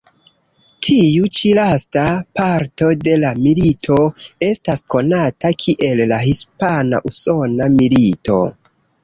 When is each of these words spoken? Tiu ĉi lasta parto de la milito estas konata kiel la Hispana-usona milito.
Tiu 0.85 1.27
ĉi 1.39 1.51
lasta 1.57 2.05
parto 2.39 2.87
de 3.07 3.13
la 3.25 3.33
milito 3.43 3.99
estas 4.49 4.83
konata 4.95 5.53
kiel 5.65 6.03
la 6.15 6.21
Hispana-usona 6.25 7.71
milito. 7.77 8.43